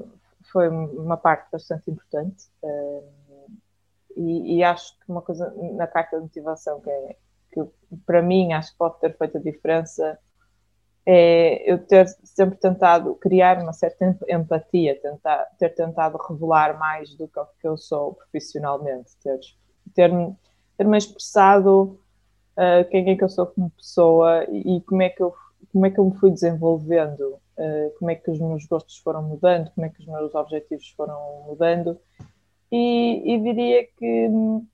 foi 0.52 0.68
uma 0.68 1.16
parte 1.16 1.50
bastante 1.52 1.90
importante. 1.90 2.50
Uh, 2.62 3.04
e, 4.18 4.58
e, 4.58 4.64
acho 4.64 4.94
que 5.00 5.12
uma 5.12 5.22
coisa 5.22 5.52
na 5.74 5.88
carta 5.88 6.18
de 6.18 6.24
motivação 6.24 6.80
que, 6.82 6.90
é, 6.90 7.16
que 7.52 7.64
para 8.06 8.22
mim 8.22 8.54
acho 8.54 8.74
que 8.74 8.78
pode 8.78 9.00
ter 9.00 9.18
feito 9.18 9.38
a 9.38 9.42
diferença 9.42 10.20
é 11.06 11.70
eu 11.70 11.80
ter 11.80 12.08
sempre 12.24 12.58
tentado 12.58 13.16
criar 13.16 13.58
uma 13.58 13.74
certa 13.74 14.16
empatia, 14.30 15.00
tentar, 15.02 15.46
ter 15.58 15.70
tentado 15.70 16.18
revelar 16.18 16.78
mais 16.78 17.16
do 17.16 17.28
que 17.28 17.68
eu 17.68 17.76
sou 17.76 18.14
profissionalmente, 18.14 19.12
ter, 19.24 19.40
ter, 19.94 20.12
ter 20.78 20.86
me 20.86 20.98
expressado 20.98 22.00
uh, 22.58 22.90
quem 22.90 23.10
é 23.10 23.16
que 23.16 23.24
eu 23.24 23.30
sou 23.30 23.46
como 23.48 23.70
pessoa 23.72 24.46
e, 24.50 24.78
e, 24.78 24.82
como, 24.82 25.02
é 25.02 25.10
que 25.10 25.22
eu, 25.22 25.34
como 25.72 25.86
é 25.86 25.90
que 25.90 26.00
eu 26.00 26.06
me 26.06 26.16
fui 26.18 26.32
desenvolvendo, 26.32 27.22
uh, 27.58 27.94
como 27.98 28.12
é 28.12 28.16
que 28.16 28.32
os 28.32 28.40
meus 28.40 28.66
gostos 28.66 28.98
foram 28.98 29.24
mudando, 29.24 29.72
como 29.72 29.86
é 29.86 29.90
que 29.90 30.00
os 30.00 30.08
meus 30.08 30.34
objetivos 30.36 30.90
foram 30.96 31.44
mudando. 31.48 32.00
E, 32.72 33.34
e 33.34 33.40
diria 33.40 33.88
que 33.98 34.28
hum, 34.30 34.66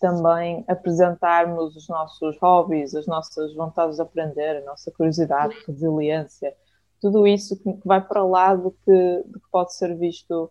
também 0.00 0.64
apresentarmos 0.66 1.76
os 1.76 1.88
nossos 1.88 2.36
hobbies, 2.38 2.94
as 2.94 3.06
nossas 3.06 3.54
vontades 3.54 3.96
de 3.96 4.02
aprender, 4.02 4.56
a 4.56 4.64
nossa 4.64 4.90
curiosidade, 4.90 5.54
resiliência, 5.66 6.54
tudo 7.00 7.26
isso 7.26 7.56
que 7.56 7.78
vai 7.84 8.00
para 8.00 8.24
lá 8.24 8.54
do 8.54 8.70
que, 8.70 9.22
do 9.26 9.40
que 9.40 9.46
pode 9.50 9.74
ser 9.74 9.96
visto 9.96 10.50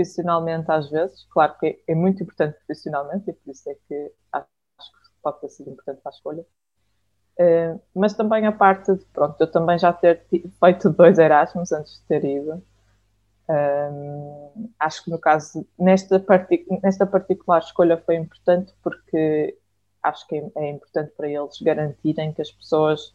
profissionalmente 0.00 0.70
às 0.70 0.90
vezes. 0.90 1.26
Claro 1.30 1.54
que 1.58 1.82
é, 1.86 1.94
muito 1.94 2.22
importante 2.22 2.56
profissionalmente 2.66 3.30
e 3.30 3.32
por 3.32 3.50
isso 3.50 3.68
é 3.68 3.74
que 3.86 4.12
acho 4.32 4.46
que 4.46 5.22
pode 5.22 5.40
ter 5.40 5.48
sido 5.50 5.70
importante 5.70 6.00
para 6.02 6.10
a 6.10 6.14
escolha. 6.14 6.46
Uh, 7.38 7.80
mas 7.94 8.12
também 8.14 8.46
a 8.46 8.52
parte 8.52 8.94
de, 8.94 9.04
pronto, 9.06 9.40
eu 9.40 9.50
também 9.50 9.78
já 9.78 9.92
ter 9.92 10.26
feito 10.28 10.90
dois 10.90 11.18
Erasmus 11.18 11.72
antes 11.72 12.00
de 12.00 12.02
ter 12.06 12.24
ido, 12.24 12.62
um, 13.48 14.70
acho 14.78 15.04
que 15.04 15.10
no 15.10 15.18
caso, 15.18 15.66
nesta, 15.78 16.20
partic 16.20 16.66
nesta 16.82 17.06
particular 17.06 17.60
escolha 17.60 17.96
foi 17.96 18.16
importante 18.16 18.72
porque 18.82 19.56
acho 20.02 20.26
que 20.28 20.36
é, 20.36 20.50
é, 20.56 20.70
importante 20.70 21.12
para 21.16 21.28
eles 21.28 21.60
garantirem 21.60 22.32
que 22.32 22.42
as 22.42 22.50
pessoas 22.50 23.14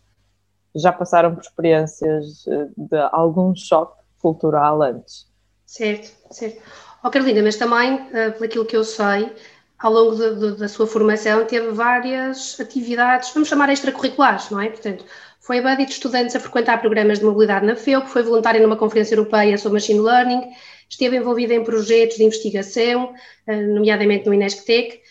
já 0.75 0.91
passaram 0.91 1.33
por 1.33 1.41
experiências 1.41 2.45
eh, 2.47 2.67
de 2.75 2.97
algum 3.13 3.55
choque 3.55 4.01
cultural 4.19 4.81
antes. 4.81 5.25
Certo, 5.65 6.11
certo. 6.31 6.61
Oh, 7.03 7.09
Carolina, 7.09 7.41
mas 7.43 7.55
também, 7.55 7.95
uh, 7.95 8.31
pelo 8.33 8.45
aquilo 8.45 8.65
que 8.65 8.77
eu 8.77 8.83
sei, 8.83 9.31
ao 9.79 9.91
longo 9.91 10.15
de, 10.15 10.35
de, 10.35 10.57
da 10.57 10.67
sua 10.67 10.87
formação 10.87 11.45
teve 11.45 11.69
várias 11.71 12.59
atividades, 12.59 13.31
vamos 13.33 13.49
chamar 13.49 13.69
extracurriculares, 13.69 14.49
não 14.49 14.61
é? 14.61 14.69
Portanto, 14.69 15.05
foi 15.39 15.61
buddy 15.61 15.85
de 15.85 15.91
estudantes 15.91 16.35
a 16.35 16.39
frequentar 16.39 16.79
programas 16.81 17.19
de 17.19 17.25
mobilidade 17.25 17.65
na 17.65 17.75
FEUP, 17.75 18.07
foi 18.09 18.23
voluntária 18.23 18.61
numa 18.61 18.77
conferência 18.77 19.15
europeia 19.15 19.57
sobre 19.57 19.75
machine 19.75 19.99
learning, 19.99 20.41
esteve 20.89 21.17
envolvida 21.17 21.53
em 21.53 21.63
projetos 21.63 22.17
de 22.17 22.23
investigação, 22.23 23.13
eh, 23.45 23.61
nomeadamente 23.67 24.25
no 24.25 24.33
INESCTEC. 24.33 25.01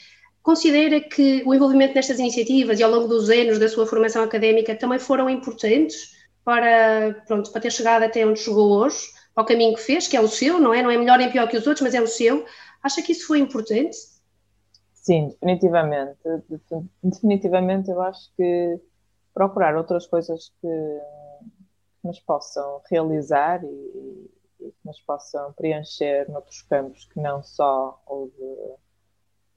Considera 0.42 1.00
que 1.00 1.42
o 1.46 1.54
envolvimento 1.54 1.94
nestas 1.94 2.18
iniciativas 2.18 2.80
e 2.80 2.82
ao 2.82 2.90
longo 2.90 3.06
dos 3.08 3.30
anos 3.30 3.58
da 3.58 3.68
sua 3.68 3.86
formação 3.86 4.22
académica 4.24 4.74
também 4.74 4.98
foram 4.98 5.30
importantes 5.30 6.10
para, 6.44 7.22
pronto, 7.26 7.50
para 7.52 7.60
ter 7.60 7.70
chegado 7.70 8.02
até 8.02 8.26
onde 8.26 8.40
chegou 8.40 8.72
hoje, 8.72 8.98
ao 9.34 9.44
caminho 9.44 9.74
que 9.74 9.80
fez, 9.80 10.06
que 10.06 10.16
é 10.16 10.20
o 10.20 10.28
seu, 10.28 10.60
não 10.60 10.72
é? 10.72 10.82
Não 10.82 10.90
é 10.90 10.96
melhor 10.96 11.18
nem 11.18 11.30
pior 11.30 11.48
que 11.48 11.56
os 11.56 11.66
outros, 11.66 11.82
mas 11.82 11.94
é 11.94 12.00
o 12.00 12.06
seu. 12.06 12.44
Acha 12.82 13.02
que 13.02 13.12
isso 13.12 13.26
foi 13.26 13.38
importante? 13.40 13.96
Sim, 14.94 15.28
definitivamente. 15.28 16.18
Definitivamente 17.02 17.90
eu 17.90 18.00
acho 18.00 18.30
que 18.36 18.80
procurar 19.34 19.76
outras 19.76 20.06
coisas 20.06 20.52
que, 20.60 21.00
nos 22.04 22.20
possam 22.20 22.82
realizar 22.90 23.64
e, 23.64 24.30
e, 24.60 24.70
que 24.70 24.78
nos 24.84 25.00
possam 25.00 25.52
preencher 25.54 26.30
noutros 26.30 26.60
campos 26.62 27.06
que 27.06 27.18
não 27.18 27.42
só 27.42 28.00
o, 28.06 28.26
de, 28.26 28.74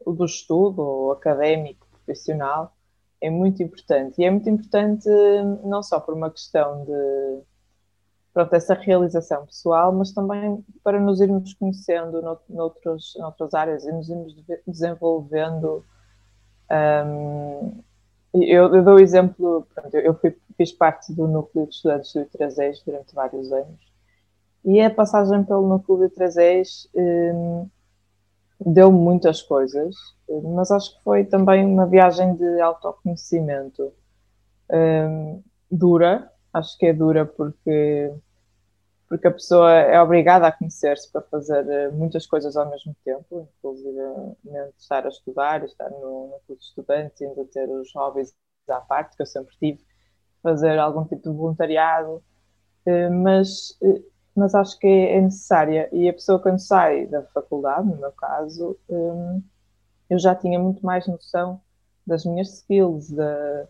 o 0.05 0.13
do 0.13 0.25
estudo, 0.25 0.81
o 0.81 1.11
académico, 1.11 1.85
profissional, 1.91 2.73
é 3.19 3.29
muito 3.29 3.61
importante. 3.61 4.21
E 4.21 4.25
é 4.25 4.31
muito 4.31 4.49
importante 4.49 5.09
não 5.63 5.83
só 5.83 5.99
por 5.99 6.13
uma 6.13 6.31
questão 6.31 6.85
de 6.85 7.41
pronto, 8.37 8.53
essa 8.53 8.75
realização 8.75 9.47
pessoal, 9.47 9.91
mas 9.91 10.11
também 10.11 10.63
para 10.83 10.99
nos 10.99 11.19
irmos 11.19 11.55
conhecendo 11.55 12.21
noutros, 12.47 13.15
noutras 13.17 13.55
áreas 13.55 13.83
e 13.83 13.91
nos 13.91 14.09
irmos 14.09 14.35
desenvolvendo 14.67 15.83
um, 16.71 17.81
eu, 18.35 18.75
eu 18.75 18.83
dou 18.83 18.95
o 18.95 18.99
exemplo, 18.99 19.65
pronto, 19.73 19.95
eu 19.95 20.13
fui, 20.13 20.37
fiz 20.55 20.71
parte 20.71 21.11
do 21.13 21.27
núcleo 21.27 21.65
de 21.65 21.73
estudantes 21.73 22.13
do 22.13 22.19
I3ES 22.25 22.83
durante 22.85 23.15
vários 23.15 23.51
anos 23.51 23.91
e 24.63 24.81
a 24.81 24.93
passagem 24.93 25.43
pelo 25.43 25.67
núcleo 25.67 25.97
do 25.97 26.15
I3ES 26.15 26.89
um, 26.93 27.67
deu 28.59 28.91
muitas 28.91 29.41
coisas, 29.41 29.95
mas 30.53 30.69
acho 30.69 30.95
que 30.95 31.03
foi 31.03 31.25
também 31.25 31.65
uma 31.65 31.87
viagem 31.87 32.35
de 32.35 32.61
autoconhecimento 32.61 33.91
um, 34.69 35.41
dura, 35.71 36.31
acho 36.53 36.77
que 36.77 36.85
é 36.85 36.93
dura 36.93 37.25
porque 37.25 38.13
porque 39.07 39.27
a 39.27 39.31
pessoa 39.31 39.71
é 39.71 39.99
obrigada 40.01 40.47
a 40.47 40.51
conhecer-se 40.51 41.11
para 41.11 41.21
fazer 41.21 41.67
eh, 41.69 41.89
muitas 41.89 42.25
coisas 42.25 42.57
ao 42.57 42.69
mesmo 42.69 42.95
tempo, 43.05 43.47
inclusive 43.57 43.99
estar 44.77 45.05
a 45.05 45.09
estudar, 45.09 45.63
estar 45.63 45.89
no, 45.89 46.27
no 46.27 46.39
curso 46.45 46.61
de 46.61 46.65
estudantes, 46.65 47.21
ainda 47.21 47.45
ter 47.45 47.69
os 47.69 47.93
hobbies 47.95 48.35
à 48.67 48.81
parte, 48.81 49.15
que 49.15 49.21
eu 49.21 49.25
sempre 49.25 49.55
tive, 49.57 49.85
fazer 50.43 50.77
algum 50.77 51.05
tipo 51.05 51.29
de 51.29 51.35
voluntariado, 51.35 52.21
eh, 52.85 53.09
mas, 53.09 53.77
eh, 53.81 54.01
mas 54.35 54.53
acho 54.53 54.77
que 54.77 54.87
é 54.87 55.21
necessária. 55.21 55.89
E 55.93 56.09
a 56.09 56.13
pessoa, 56.13 56.39
quando 56.39 56.59
sai 56.59 57.07
da 57.07 57.23
faculdade, 57.27 57.87
no 57.87 57.97
meu 57.97 58.11
caso, 58.11 58.77
eu 60.09 60.19
já 60.19 60.35
tinha 60.35 60.59
muito 60.59 60.85
mais 60.85 61.07
noção 61.07 61.61
das 62.05 62.25
minhas 62.25 62.53
skills, 62.53 63.09
da 63.11 63.67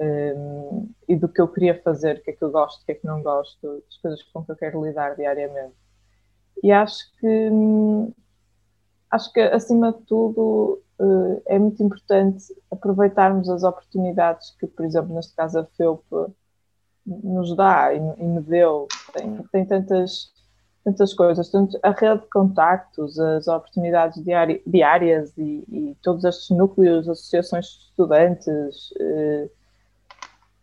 um, 0.00 0.88
e 1.08 1.16
do 1.16 1.28
que 1.28 1.40
eu 1.40 1.48
queria 1.48 1.80
fazer, 1.82 2.16
o 2.16 2.22
que 2.22 2.30
é 2.30 2.34
que 2.34 2.42
eu 2.42 2.50
gosto, 2.50 2.82
o 2.82 2.86
que 2.86 2.92
é 2.92 2.94
que 2.94 3.06
não 3.06 3.22
gosto, 3.22 3.82
as 3.88 3.96
coisas 3.98 4.22
com 4.24 4.44
que 4.44 4.52
eu 4.52 4.56
quero 4.56 4.84
lidar 4.84 5.14
diariamente. 5.14 5.74
E 6.62 6.72
acho 6.72 7.10
que 7.18 7.50
acho 9.10 9.32
que 9.32 9.40
acima 9.40 9.92
de 9.92 10.00
tudo 10.02 10.82
uh, 10.98 11.42
é 11.46 11.58
muito 11.58 11.82
importante 11.82 12.44
aproveitarmos 12.70 13.48
as 13.48 13.62
oportunidades 13.62 14.50
que, 14.58 14.66
por 14.66 14.84
exemplo, 14.84 15.14
neste 15.14 15.34
caso 15.34 15.60
a 15.60 15.64
FEUP 15.64 16.02
nos 17.06 17.54
dá 17.54 17.94
e, 17.94 17.98
e 17.98 18.24
me 18.24 18.40
deu. 18.40 18.88
Tem, 19.12 19.42
tem 19.52 19.66
tantas 19.66 20.34
tantas 20.86 21.12
coisas, 21.14 21.50
tanto 21.50 21.76
a 21.82 21.90
rede 21.90 22.20
de 22.20 22.28
contactos, 22.28 23.18
as 23.18 23.48
oportunidades 23.48 24.22
diári 24.22 24.62
diárias 24.64 25.36
e, 25.36 25.64
e, 25.68 25.96
todos 26.00 26.22
estes 26.24 26.50
núcleos, 26.50 27.08
associações 27.08 27.66
de 27.66 27.84
estudantes, 27.86 28.92
uh, 28.92 29.50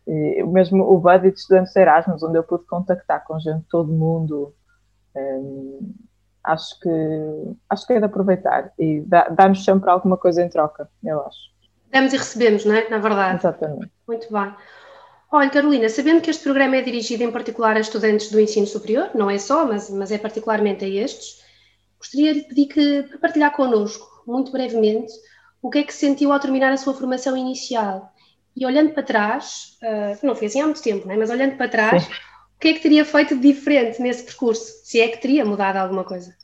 e, 0.06 0.42
mesmo 0.44 0.84
o 0.84 0.98
buddy 0.98 1.30
de 1.30 1.38
estudantes 1.38 1.74
Erasmus, 1.74 2.22
onde 2.22 2.38
eu 2.38 2.42
pude 2.42 2.64
contactar 2.66 3.24
com 3.24 3.38
gente 3.38 3.62
de 3.62 3.68
todo 3.68 3.92
mundo, 3.92 4.54
um, 5.16 5.92
acho 6.44 6.78
que 6.80 6.90
acho 7.70 7.86
que 7.86 7.92
é 7.94 7.98
de 7.98 8.04
aproveitar 8.04 8.72
e 8.78 9.02
dá-nos 9.06 9.64
sempre 9.64 9.90
alguma 9.90 10.16
coisa 10.16 10.42
em 10.42 10.48
troca, 10.48 10.88
eu 11.02 11.20
acho. 11.22 11.54
Damos 11.90 12.12
e 12.12 12.16
recebemos, 12.16 12.64
não 12.64 12.74
é? 12.74 12.88
Na 12.90 12.98
verdade. 12.98 13.38
Exatamente. 13.38 13.90
Muito 14.06 14.32
bem. 14.32 14.54
Olha, 15.32 15.50
Carolina, 15.50 15.88
sabendo 15.88 16.20
que 16.20 16.30
este 16.30 16.44
programa 16.44 16.76
é 16.76 16.82
dirigido 16.82 17.24
em 17.24 17.30
particular 17.30 17.76
a 17.76 17.80
estudantes 17.80 18.30
do 18.30 18.38
ensino 18.38 18.66
superior, 18.66 19.10
não 19.14 19.30
é 19.30 19.38
só, 19.38 19.66
mas, 19.66 19.90
mas 19.90 20.12
é 20.12 20.18
particularmente 20.18 20.84
a 20.84 20.88
estes, 20.88 21.42
gostaria 21.98 22.34
de 22.34 22.42
pedir 22.42 22.66
que 22.66 23.02
para 23.04 23.18
partilhar 23.18 23.56
connosco, 23.56 24.06
muito 24.26 24.52
brevemente, 24.52 25.12
o 25.60 25.70
que 25.70 25.78
é 25.78 25.82
que 25.82 25.94
sentiu 25.94 26.32
ao 26.32 26.38
terminar 26.38 26.72
a 26.72 26.76
sua 26.76 26.94
formação 26.94 27.36
inicial 27.36 28.13
e 28.56 28.64
olhando 28.64 28.92
para 28.92 29.02
trás, 29.02 29.76
uh, 29.82 30.26
não 30.26 30.34
foi 30.34 30.46
assim 30.46 30.60
há 30.60 30.64
muito 30.64 30.82
tempo, 30.82 31.06
né? 31.08 31.16
mas 31.16 31.30
olhando 31.30 31.56
para 31.56 31.68
trás, 31.68 32.04
Sim. 32.04 32.12
o 32.56 32.60
que 32.60 32.68
é 32.68 32.72
que 32.74 32.80
teria 32.80 33.04
feito 33.04 33.34
de 33.34 33.40
diferente 33.52 34.00
nesse 34.00 34.24
percurso? 34.24 34.64
Se 34.84 35.00
é 35.00 35.08
que 35.08 35.20
teria 35.20 35.44
mudado 35.44 35.76
alguma 35.76 36.04
coisa? 36.04 36.34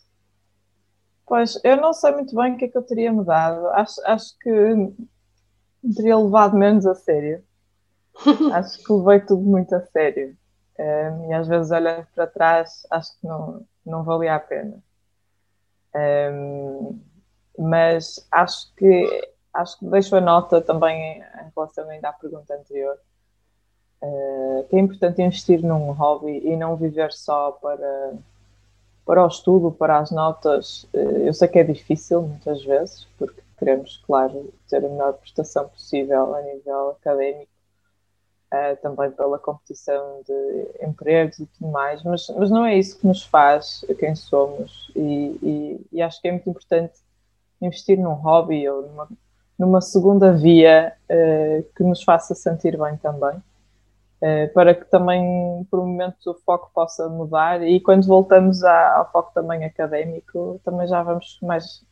Pois, 1.27 1.61
eu 1.63 1.77
não 1.77 1.93
sei 1.93 2.11
muito 2.13 2.35
bem 2.35 2.55
o 2.55 2.57
que 2.57 2.65
é 2.65 2.69
que 2.69 2.77
eu 2.77 2.83
teria 2.83 3.13
mudado. 3.13 3.69
Acho, 3.69 4.01
acho 4.05 4.37
que 4.39 4.51
teria 5.95 6.19
levado 6.19 6.57
menos 6.57 6.85
a 6.87 6.95
sério. 6.97 7.45
acho 8.53 8.85
que 8.85 8.93
levei 8.93 9.21
tudo 9.21 9.43
muito 9.43 9.73
a 9.73 9.81
sério. 9.81 10.37
Um, 10.77 10.83
eh, 10.83 11.29
e 11.29 11.33
às 11.35 11.47
vezes 11.47 11.71
olhando 11.71 12.05
para 12.13 12.27
trás, 12.27 12.85
acho 12.91 13.13
que 13.21 13.27
não, 13.29 13.65
não 13.87 14.03
valia 14.03 14.35
a 14.35 14.41
pena. 14.41 14.83
Um, 15.95 16.99
eh, 16.99 17.11
mas 17.57 18.27
acho 18.33 18.75
que 18.75 19.31
acho 19.53 19.79
que 19.79 19.87
deixo 19.87 20.17
a 20.17 20.21
nota 20.21 20.61
também 20.61 21.19
em 21.19 21.53
relação 21.55 21.89
ainda 21.89 22.09
à 22.09 22.13
pergunta 22.13 22.55
anterior, 22.55 22.97
uh, 24.03 24.65
que 24.69 24.77
é 24.77 24.79
importante 24.79 25.23
investir 25.23 25.63
num 25.63 25.93
hobby 25.93 26.41
e 26.45 26.57
não 26.57 26.77
viver 26.77 27.13
só 27.13 27.53
para, 27.53 28.15
para 29.05 29.25
o 29.25 29.29
estudo, 29.29 29.73
para 29.73 29.99
as 29.99 30.11
notas. 30.11 30.85
Uh, 30.95 31.27
eu 31.27 31.35
sei 31.35 31.49
que 31.49 31.59
é 31.59 31.65
difícil 31.65 32.23
muitas 32.23 32.65
vezes, 32.65 33.07
porque 33.19 33.43
queremos, 33.59 34.03
claro, 34.07 34.53
ter 34.69 34.85
a 34.85 34.89
melhor 34.89 35.15
prestação 35.15 35.69
possível 35.69 36.35
a 36.35 36.43
nível 36.43 36.91
académico, 36.91 37.51
uh, 38.55 38.77
também 38.81 39.11
pela 39.11 39.39
competição 39.39 40.23
de 40.27 40.87
empregos 40.87 41.41
e 41.41 41.47
tudo 41.47 41.71
mais, 41.71 42.03
mas, 42.03 42.29
mas 42.37 42.51
não 42.51 42.65
é 42.65 42.79
isso 42.79 42.99
que 42.99 43.07
nos 43.07 43.25
faz 43.25 43.85
quem 43.99 44.15
somos 44.15 44.91
e, 44.95 45.39
e, 45.43 45.87
e 45.93 46.03
acho 46.03 46.21
que 46.21 46.29
é 46.29 46.33
muito 46.33 46.49
importante 46.49 47.01
investir 47.61 47.99
num 47.99 48.15
hobby 48.15 48.67
ou 48.69 48.83
numa, 48.83 49.09
numa 49.61 49.83
segunda 49.83 50.33
via 50.33 50.95
uh, 51.11 51.63
que 51.77 51.85
nos 51.85 52.03
faça 52.03 52.35
sentir 52.35 52.79
bem 52.79 52.97
também. 52.97 53.37
Uh, 54.23 54.53
para 54.55 54.75
que 54.75 54.87
também, 54.87 55.67
por 55.71 55.87
momentos, 55.87 56.27
o 56.27 56.35
foco 56.47 56.71
possa 56.75 57.11
mudar 57.11 57.63
e 57.63 57.79
quando 57.79 58.07
voltamos 58.07 58.65
à, 58.65 58.97
ao 58.97 59.13
foco 59.13 59.33
também 59.35 59.63
académico, 59.65 60.59
também 60.65 60.89
já 60.89 61.03
vamos 61.03 61.39
mais, 61.43 61.85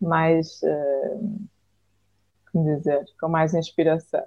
mais 0.00 0.60
uh, 0.62 1.38
como 2.52 2.76
dizer, 2.76 3.04
com 3.20 3.28
mais 3.28 3.54
inspiração. 3.54 4.22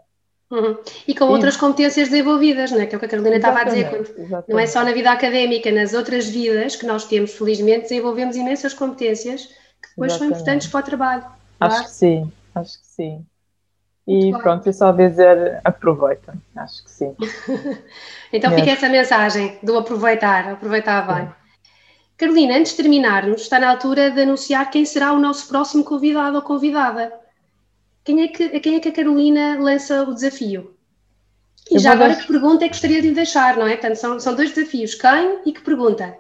Uhum. 0.52 0.78
E 1.08 1.16
com 1.16 1.26
outras 1.26 1.56
competências 1.56 2.10
desenvolvidas, 2.10 2.72
não 2.72 2.82
é? 2.82 2.86
que 2.86 2.96
é 2.96 2.98
o 2.98 3.00
que 3.00 3.06
a 3.06 3.10
Carolina 3.10 3.38
estava 3.38 3.62
a 3.62 3.64
dizer. 3.64 3.90
Quando, 3.90 4.46
não 4.50 4.60
é 4.60 4.68
só 4.68 4.84
na 4.84 4.92
vida 4.92 5.12
académica, 5.12 5.72
nas 5.72 5.94
outras 5.94 6.28
vidas 6.28 6.76
que 6.76 6.86
nós 6.86 7.06
temos, 7.06 7.34
felizmente, 7.34 7.84
desenvolvemos 7.84 8.36
imensas 8.36 8.74
competências 8.74 9.46
que 9.46 9.90
depois 9.90 10.12
exatamente. 10.12 10.18
são 10.18 10.28
importantes 10.28 10.68
para 10.68 10.80
o 10.80 10.84
trabalho. 10.84 11.26
Acho 11.60 11.84
que 11.86 11.92
sim, 11.92 12.32
acho 12.60 12.80
que 12.80 12.86
sim. 12.86 13.26
E 14.08 14.32
Muito 14.32 14.40
pronto, 14.40 14.70
é 14.70 14.72
só 14.72 14.92
dizer 14.92 15.60
aproveitem, 15.66 16.36
acho 16.56 16.84
que 16.84 16.90
sim. 16.90 17.14
então 18.32 18.52
fica 18.54 18.72
essa 18.72 18.88
mensagem 18.88 19.60
do 19.62 19.78
aproveitar, 19.78 20.54
aproveitar 20.54 21.06
bem. 21.06 21.28
Sim. 21.28 21.34
Carolina, 22.18 22.56
antes 22.56 22.72
de 22.72 22.78
terminarmos, 22.78 23.42
está 23.42 23.60
na 23.60 23.70
altura 23.70 24.10
de 24.10 24.22
anunciar 24.22 24.72
quem 24.72 24.86
será 24.86 25.14
o 25.14 25.20
nosso 25.20 25.48
próximo 25.48 25.84
convidado 25.84 26.38
ou 26.38 26.42
convidada. 26.42 27.14
Quem 28.04 28.24
é 28.24 28.28
que, 28.30 28.44
a 28.44 28.60
quem 28.60 28.76
é 28.76 28.80
que 28.80 28.90
a 28.90 28.94
Carolina 28.94 29.58
lança 29.60 30.04
o 30.04 30.14
desafio? 30.14 30.74
E 31.70 31.76
Eu 31.76 31.80
já 31.80 31.92
agora, 31.92 32.16
dar... 32.16 32.22
que 32.22 32.28
pergunta 32.28 32.64
é 32.64 32.70
que 32.70 32.74
gostaria 32.74 33.02
de 33.02 33.10
lhe 33.10 33.14
deixar, 33.14 33.58
não 33.58 33.68
é? 33.68 33.74
Portanto, 33.74 33.98
são, 33.98 34.20
são 34.20 34.34
dois 34.34 34.52
desafios. 34.52 34.96
Quem 34.96 35.42
e 35.46 35.52
que 35.52 35.62
pergunta? 35.62 36.18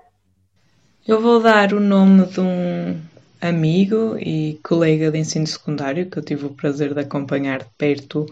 Eu 1.07 1.21
vou 1.21 1.39
dar 1.41 1.73
o 1.73 1.79
nome 1.79 2.25
de 2.25 2.41
um 2.41 3.01
amigo 3.41 4.17
e 4.19 4.59
colega 4.63 5.11
de 5.11 5.19
ensino 5.19 5.47
secundário 5.47 6.09
que 6.09 6.17
eu 6.17 6.23
tive 6.23 6.45
o 6.45 6.49
prazer 6.49 6.93
de 6.93 7.01
acompanhar 7.01 7.59
de 7.59 7.69
perto 7.77 8.25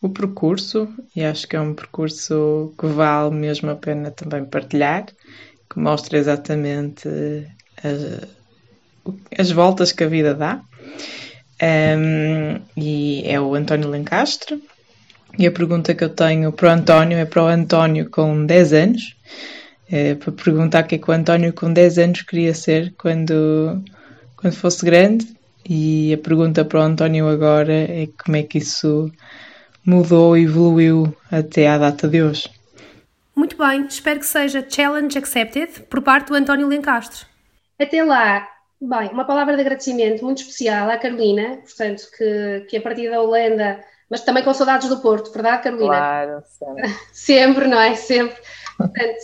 o 0.00 0.08
percurso 0.08 0.88
e 1.14 1.22
acho 1.22 1.46
que 1.46 1.56
é 1.56 1.60
um 1.60 1.74
percurso 1.74 2.72
que 2.78 2.86
vale 2.86 3.34
mesmo 3.34 3.70
a 3.70 3.76
pena 3.76 4.10
também 4.10 4.44
partilhar, 4.44 5.06
que 5.68 5.78
mostra 5.78 6.18
exatamente 6.18 7.08
as, 7.82 8.28
as 9.38 9.50
voltas 9.50 9.92
que 9.92 10.04
a 10.04 10.08
vida 10.08 10.34
dá 10.34 10.62
um, 11.62 12.60
e 12.76 13.22
é 13.26 13.38
o 13.40 13.54
António 13.54 13.88
Lencastre. 13.88 14.62
E 15.38 15.46
a 15.46 15.52
pergunta 15.52 15.94
que 15.94 16.02
eu 16.02 16.08
tenho 16.08 16.50
para 16.52 16.68
o 16.68 16.72
António 16.72 17.18
é 17.18 17.24
para 17.24 17.44
o 17.44 17.46
António 17.46 18.10
com 18.10 18.44
10 18.44 18.72
anos, 18.72 19.16
é 19.90 20.14
para 20.14 20.32
perguntar 20.32 20.84
o 20.84 20.86
que 20.86 20.96
é 20.96 20.98
que 20.98 21.10
o 21.10 21.14
António 21.14 21.52
com 21.52 21.72
10 21.72 21.98
anos 21.98 22.22
queria 22.22 22.52
ser 22.52 22.92
quando, 22.98 23.80
quando 24.40 24.54
fosse 24.54 24.84
grande. 24.84 25.26
E 25.68 26.12
a 26.14 26.18
pergunta 26.18 26.64
para 26.64 26.80
o 26.80 26.82
António 26.82 27.28
agora 27.28 27.72
é 27.72 28.08
como 28.24 28.36
é 28.36 28.42
que 28.42 28.58
isso 28.58 29.10
mudou 29.84 30.36
e 30.36 30.44
evoluiu 30.44 31.14
até 31.30 31.68
à 31.68 31.78
data 31.78 32.08
de 32.08 32.22
hoje. 32.22 32.48
Muito 33.36 33.56
bem, 33.56 33.86
espero 33.86 34.20
que 34.20 34.26
seja 34.26 34.66
challenge 34.68 35.16
accepted 35.16 35.82
por 35.88 36.02
parte 36.02 36.28
do 36.28 36.34
António 36.34 36.66
Lencastre. 36.66 37.26
Até 37.78 38.02
lá, 38.02 38.46
Bem, 38.82 39.10
uma 39.10 39.26
palavra 39.26 39.56
de 39.56 39.60
agradecimento 39.60 40.24
muito 40.24 40.38
especial 40.38 40.88
à 40.88 40.96
Carolina, 40.96 41.58
portanto, 41.58 42.02
que, 42.16 42.66
que 42.66 42.76
a 42.78 42.80
partir 42.80 43.10
da 43.10 43.20
Holanda, 43.20 43.78
mas 44.08 44.22
também 44.22 44.42
com 44.42 44.54
saudades 44.54 44.88
do 44.88 45.00
Porto, 45.00 45.30
verdade, 45.30 45.64
Carolina? 45.64 45.90
Claro, 45.90 46.42
sempre. 46.46 46.88
sempre, 47.12 47.68
não 47.68 47.78
é? 47.78 47.94
Sempre. 47.94 48.38
Portanto, 48.78 49.18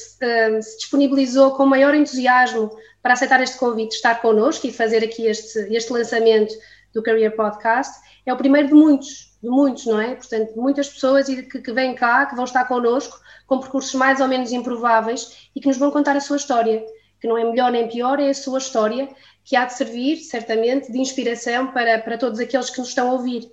um, 0.52 0.60
se 0.60 0.76
disponibilizou 0.76 1.52
com 1.52 1.64
maior 1.64 1.94
entusiasmo 1.94 2.70
para 3.06 3.12
aceitar 3.12 3.40
este 3.40 3.56
convite, 3.56 3.94
estar 3.94 4.20
connosco 4.20 4.66
e 4.66 4.72
fazer 4.72 5.04
aqui 5.04 5.28
este, 5.28 5.60
este 5.72 5.92
lançamento 5.92 6.52
do 6.92 7.00
Career 7.00 7.36
Podcast. 7.36 7.94
É 8.26 8.34
o 8.34 8.36
primeiro 8.36 8.66
de 8.66 8.74
muitos, 8.74 9.38
de 9.40 9.48
muitos, 9.48 9.86
não 9.86 10.00
é? 10.00 10.16
Portanto, 10.16 10.54
muitas 10.56 10.88
pessoas 10.88 11.26
que, 11.26 11.60
que 11.60 11.72
vêm 11.72 11.94
cá, 11.94 12.26
que 12.26 12.34
vão 12.34 12.42
estar 12.44 12.64
connosco, 12.64 13.16
com 13.46 13.60
percursos 13.60 13.94
mais 13.94 14.18
ou 14.18 14.26
menos 14.26 14.50
improváveis 14.50 15.48
e 15.54 15.60
que 15.60 15.68
nos 15.68 15.76
vão 15.76 15.92
contar 15.92 16.16
a 16.16 16.20
sua 16.20 16.36
história, 16.36 16.84
que 17.20 17.28
não 17.28 17.38
é 17.38 17.44
melhor 17.44 17.70
nem 17.70 17.86
pior, 17.86 18.18
é 18.18 18.28
a 18.28 18.34
sua 18.34 18.58
história 18.58 19.08
que 19.44 19.54
há 19.54 19.64
de 19.66 19.74
servir, 19.74 20.16
certamente, 20.16 20.90
de 20.90 20.98
inspiração 20.98 21.68
para, 21.68 22.00
para 22.00 22.18
todos 22.18 22.40
aqueles 22.40 22.70
que 22.70 22.80
nos 22.80 22.88
estão 22.88 23.08
a 23.08 23.12
ouvir. 23.12 23.48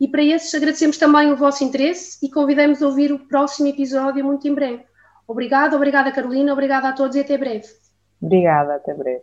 E 0.00 0.06
para 0.06 0.22
esses 0.22 0.54
agradecemos 0.54 0.98
também 0.98 1.32
o 1.32 1.36
vosso 1.36 1.64
interesse 1.64 2.24
e 2.24 2.30
convidamos 2.30 2.80
a 2.80 2.86
ouvir 2.86 3.10
o 3.10 3.18
próximo 3.18 3.66
episódio 3.66 4.24
muito 4.24 4.46
em 4.46 4.54
breve. 4.54 4.84
Obrigada, 5.26 5.74
obrigada 5.74 6.12
Carolina, 6.12 6.52
obrigada 6.52 6.90
a 6.90 6.92
todos 6.92 7.16
e 7.16 7.20
até 7.22 7.36
breve. 7.36 7.66
Obrigada, 8.24 8.76
até 8.76 8.94
breve. 8.94 9.22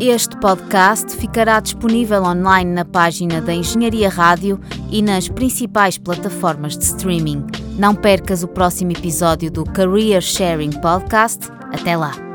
Este 0.00 0.36
podcast 0.38 1.16
ficará 1.16 1.60
disponível 1.60 2.22
online 2.22 2.72
na 2.72 2.84
página 2.84 3.40
da 3.40 3.52
Engenharia 3.52 4.08
Rádio 4.08 4.60
e 4.90 5.02
nas 5.02 5.28
principais 5.28 5.98
plataformas 5.98 6.76
de 6.76 6.84
streaming. 6.84 7.46
Não 7.78 7.94
percas 7.94 8.42
o 8.42 8.48
próximo 8.48 8.92
episódio 8.92 9.50
do 9.50 9.64
Career 9.64 10.20
Sharing 10.20 10.80
Podcast 10.80 11.50
até 11.72 11.96
lá! 11.96 12.27